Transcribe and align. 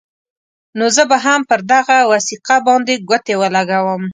نو 0.77 0.85
زه 0.95 1.03
به 1.11 1.17
هم 1.25 1.41
پر 1.49 1.59
دغه 1.71 1.97
وثیقه 2.11 2.57
باندې 2.67 2.93
ګوتې 3.09 3.35
ولګوم. 3.41 4.03